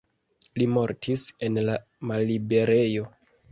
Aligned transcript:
Li 0.61 0.65
mortis 0.77 1.27
en 1.49 1.61
la 1.69 1.77
malliberejo. 2.13 3.09